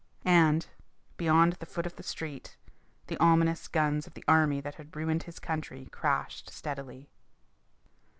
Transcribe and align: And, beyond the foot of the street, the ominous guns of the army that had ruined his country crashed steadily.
And, 0.25 0.65
beyond 1.17 1.53
the 1.59 1.67
foot 1.67 1.85
of 1.85 1.95
the 1.95 2.01
street, 2.01 2.57
the 3.05 3.17
ominous 3.19 3.67
guns 3.67 4.07
of 4.07 4.15
the 4.15 4.23
army 4.27 4.59
that 4.59 4.73
had 4.73 4.95
ruined 4.95 5.21
his 5.29 5.37
country 5.37 5.85
crashed 5.91 6.49
steadily. 6.49 7.11